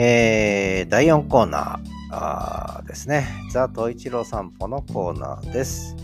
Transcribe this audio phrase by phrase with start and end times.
[0.00, 3.26] えー、第4コーナーですね。
[3.50, 5.96] ザ・トイチロー散歩のコーナーです。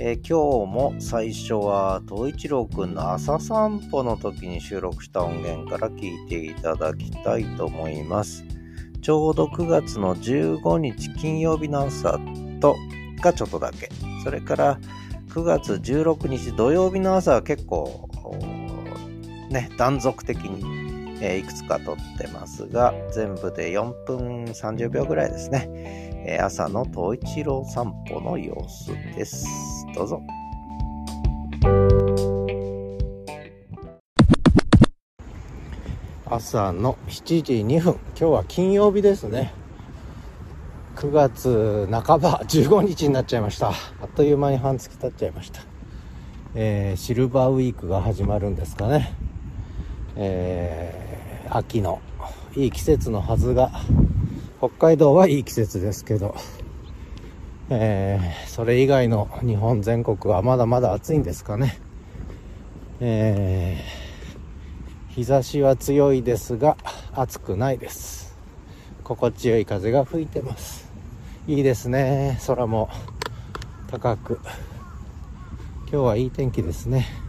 [0.00, 8.44] えー今日も最初は東一郎くんの朝散歩の時に収録した音源から聞いていただきたいと思います。
[9.00, 12.18] ちょうど9月の15日金曜日の朝
[12.58, 12.74] と
[13.22, 13.90] がちょっとだけ。
[14.24, 14.80] それから
[15.28, 18.08] 9月16日土曜日の朝は結構
[19.50, 20.83] ね、断続的に、
[21.26, 25.68] えーいくつか撮ってますが、全部で4分30秒ぐらいですね。
[26.26, 29.46] えー朝の東一郎散歩の様子です。
[29.94, 30.20] どうぞ。
[36.26, 37.94] 朝の7時2分。
[37.94, 39.54] 今日は金曜日ですね。
[40.96, 43.70] 9月半ば、15日になっちゃいました。
[43.70, 43.72] あ
[44.04, 45.62] っという間に半月経っちゃいました。
[46.54, 49.14] えーシルバーウィークが始まるんですかね。
[50.16, 51.13] えー
[51.50, 52.00] 秋の
[52.56, 53.70] いい季節のはずが、
[54.58, 56.34] 北海道はいい季節ですけど、
[57.70, 61.78] えーそれ以外の日本全国はまだまだ暑いんですかね。
[63.00, 66.76] えー日差しは強いですが、
[67.12, 68.36] 暑くないです。
[69.04, 70.90] 心地よい風が吹いてます。
[71.46, 72.40] いいですね。
[72.48, 72.90] 空も
[73.88, 74.40] 高く。
[75.82, 77.23] 今日はいい天気ですね。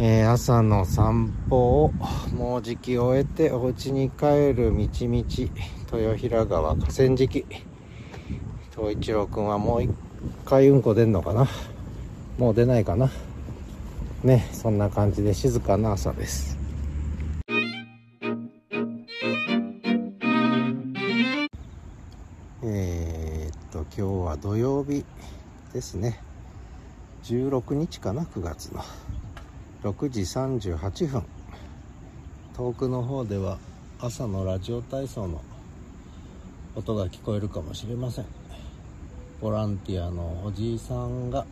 [0.00, 1.92] えー朝の散歩を
[2.32, 5.24] もうじき終えてお家に帰る道々
[5.92, 7.44] 豊平川河川敷。
[8.70, 9.90] 東一郎くんはもう一
[10.44, 11.48] 回うんこ出んのかな？
[12.38, 13.10] もう出ないかな？
[14.22, 16.56] ねそんな感じで静かな朝です。
[22.62, 25.04] えー、っと今日は土曜日
[25.72, 26.20] ですね。
[27.24, 28.84] 16日かな？9月の。
[29.80, 31.22] 6時38分。
[32.56, 33.58] 遠くの方では
[34.00, 35.40] 朝のラジオ体操の
[36.74, 38.24] 音が聞こえるかもしれません。
[39.40, 41.46] ボランティアのおじいさんが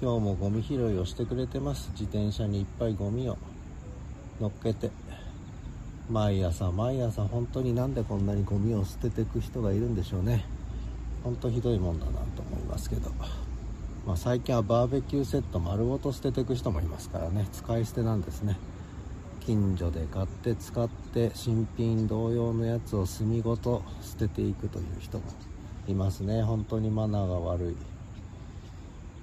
[0.00, 1.90] 今日もゴミ拾いをしてくれてます。
[1.94, 3.36] 自転車にいっぱいゴミを
[4.40, 4.92] 乗っけて。
[6.08, 10.44] 毎朝毎朝本当になんでこんなにゴミを捨てていく人がいるんでしょうね。
[11.24, 13.10] 本当ひどいもんだなと思いますけど。
[14.06, 17.48] まあ、最近はバーベキューセット丸ごと捨てていく人もいますからね。
[17.52, 18.56] 使い捨てなんですね。
[19.40, 25.24] 近所で買って使って新品同様のやつを炭ごと捨てていくという人も
[25.88, 26.42] いますね。
[26.42, 27.76] 本当にマナーが悪い。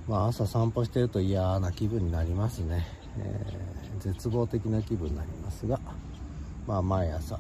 [0.07, 2.87] まあ朝散歩してると嫌な気分になりますね、
[3.17, 5.79] えー絶望的な気分になりますが
[6.65, 7.39] まあ毎朝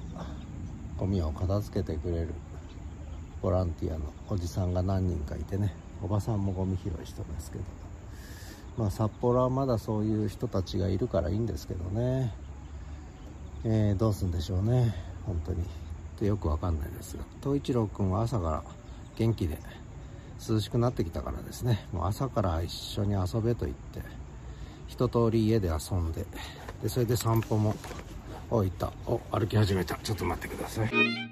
[0.95, 2.35] ゴミを片付けてくれる
[3.41, 7.63] ボランティアのおじさんが何人かいてねおばさんもゴミ拾いしてますけど。
[8.77, 12.33] まあ札幌はまだそういう人たちがいるからいいんですけどね。
[13.65, 14.95] えーどうすんでしょうね。
[15.25, 15.61] 本当に。
[15.61, 15.65] っ
[16.17, 18.63] てよくわかんないですが東一郎くんは朝から
[19.17, 19.57] 元気で
[20.47, 21.85] 涼しくなってきたからですね。
[21.91, 24.01] もう朝から一緒に遊べと言って
[24.87, 26.25] 一通り家で遊んで
[26.81, 27.75] でそれで散歩も
[28.49, 28.91] おいた。
[29.07, 29.95] お歩き始めた。
[29.95, 31.30] ちょっと待ってください。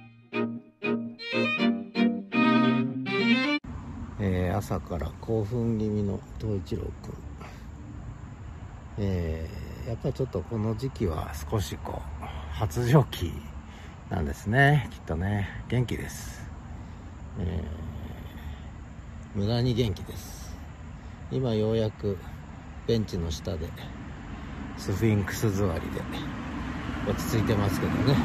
[4.70, 6.92] 朝から興奮気味の東一郎くん、
[9.00, 13.32] えーやっぱりちょっとこの時期は少しこう発情期
[14.12, 14.88] なんですね。
[14.92, 15.50] きっとね。
[15.70, 16.48] 元気です、
[17.40, 20.56] えー無駄に元気です。
[21.32, 22.20] 今ようやく
[22.86, 23.68] ベンチの下で
[24.78, 25.80] スフィンクス座りで
[27.08, 28.16] 落ち着いてますけどね。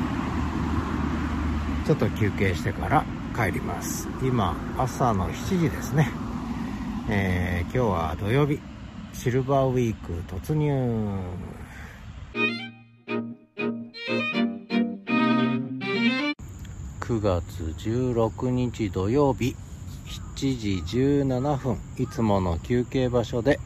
[1.86, 4.06] ちょっと休憩してから帰ります。
[4.20, 6.23] 今朝の7時ですね。
[7.06, 8.58] えー今日は土曜日。
[9.12, 10.72] シルバーウィーク突入。
[17.00, 19.54] 9月16日土曜日。
[20.36, 21.78] 7時17分。
[21.98, 23.60] いつもの休憩場所で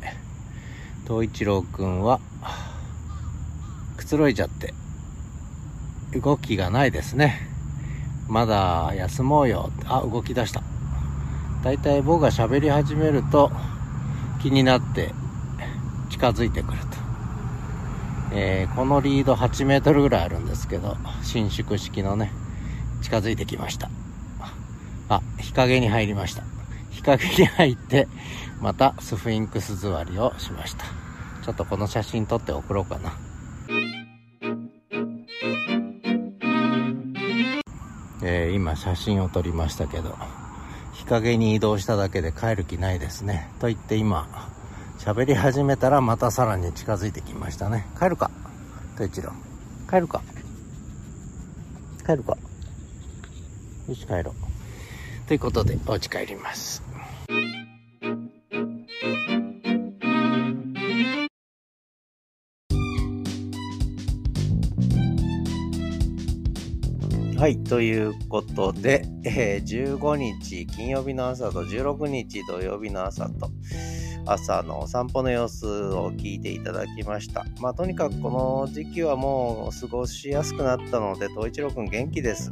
[1.07, 2.19] 東一郎くんは
[3.97, 4.75] くつろいじゃって
[6.19, 7.41] 動きがないですね。
[8.29, 9.71] まだ休もうよ。
[9.85, 10.63] あ動き出した。
[11.63, 13.51] だいたい僕が喋り始めると
[14.41, 15.13] 気になって
[16.11, 16.87] 近づいてくると、
[18.33, 22.33] えーこのリード8メートルぐらいあるんですけど伸縮式のね
[23.03, 23.91] 近づいてきました。
[25.09, 26.45] あ日陰に入りました。
[26.91, 28.09] 日陰に入って
[28.61, 30.85] またスフィンクス座りをしました。
[31.45, 33.13] ちょっとこの写真撮って送ろうかな。
[38.23, 40.17] えー今写真を撮りましたけど。
[41.09, 44.29] 陰に移動しただけで帰る気ないですねと言って今
[44.99, 48.31] 喋り始めたらまたさらに近づいてきましたね帰るか
[48.97, 49.33] と一郎
[49.89, 50.23] 帰るか
[52.09, 52.39] 帰るか。
[53.87, 55.29] よし、帰ろう。
[55.29, 56.88] ということで、お家帰ります。
[67.39, 73.49] はい、ということで、えー、15日金曜日の朝と16日土曜日の朝と、
[74.27, 77.47] 朝のお散歩の様子を聞いていただきました。
[77.61, 82.51] まあ、とにかくこの時期はもう過ごしやすくなったので、東一郎くん元気です。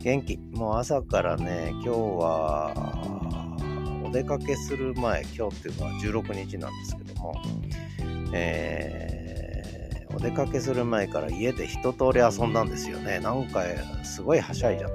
[0.00, 0.36] 元気。
[0.52, 2.74] もう朝からね、今日は、
[4.06, 7.40] お出かけする前、今日っていうのは16日なんですけども、
[8.34, 8.83] えー
[10.24, 13.20] 出かけする前から家で一通り遊んだんですよね。
[13.20, 13.62] なんか
[14.02, 14.94] すごいはしゃいじゃって。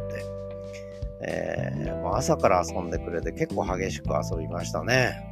[1.22, 5.24] えー、もう朝から遊んでくれて結構激しく遊びましたね。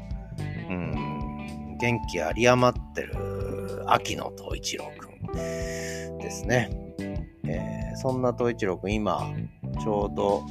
[0.69, 3.15] うん、元気あり余ってる
[3.88, 6.69] 秋の東一郎くんですね。
[7.47, 9.33] えー、そんな東一郎くん今
[9.81, 10.45] ちょうど、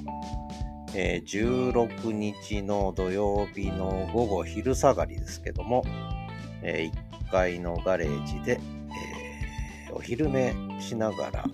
[0.92, 5.84] えー、16日の土曜日の午後昼下がりですけども、
[6.62, 8.58] えー、1階のガレージで、
[9.96, 11.44] お昼寝しながら、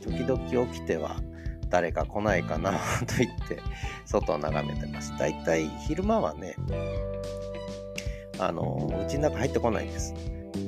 [0.00, 1.16] 時々起きては
[1.68, 2.78] 誰か来ないかなと
[3.18, 3.58] 言って
[4.06, 5.16] 外を眺めてます。
[5.18, 6.56] だいたい昼間はね、
[8.38, 10.14] あの、うちの中入ってこないんです。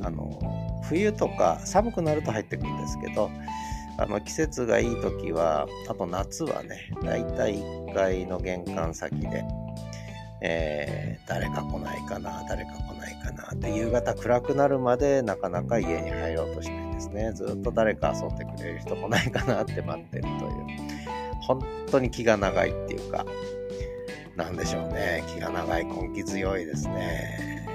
[0.03, 0.39] あの、
[0.85, 3.31] 冬とか寒くなると入ってくるんですけど、
[3.99, 9.45] あの季節がいい時は、あと夏はね、だいたい1階の玄関先で、
[10.43, 16.52] えー、誰か来ないかな、誰か来ないかなって夕方暗くなるまでなかなか家に入ろう
[17.03, 17.33] ですね。
[17.33, 20.33] ずっと誰か遊んでくれる人もないかなって待ってるという、
[21.41, 23.27] 本当に気が長いっていうか、
[24.37, 25.25] なんでしょうね。
[25.27, 27.67] 気が長い、根気強いですね。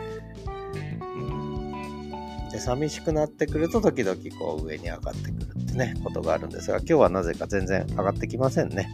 [1.02, 8.90] うん、で、寂しくなってくると時々こう上に上がってくるってね、ことがあるんですが、今日はなぜか全然上がってきませんね。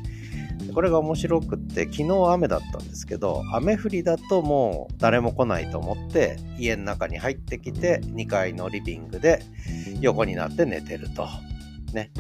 [0.73, 9.43] これが面白くって昨日雨だったんですけど雨降りだともう誰も来ないと思って家の中に入ってきて2階のリビングで
[10.01, 11.27] 横になって寝てると。
[11.93, 12.11] ね。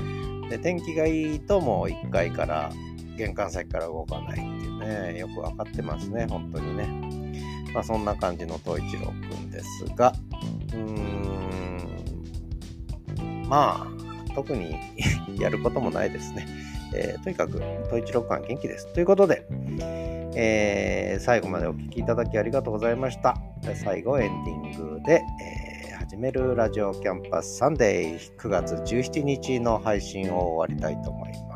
[0.49, 2.71] で天気がいいともう1階から
[3.17, 7.33] 玄関先から動かないっていうねよく分かってますね本当にね。
[7.73, 10.13] まあそんな感じの東一郎くんですが
[10.73, 11.43] うーん
[13.49, 14.75] まあ特に
[15.39, 16.47] やることもないですね。
[16.95, 18.91] えー、とにかく、統一郎館元気です。
[18.93, 19.45] ということで、
[20.35, 23.37] えー、最後までお聴きいただきありがとうございました。
[23.75, 31.52] 最後エンディングで、えー、始めるラジオキャンパスサンデー9月17日の配信を終わりたいと思います。